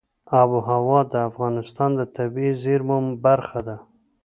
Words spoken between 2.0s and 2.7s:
طبیعي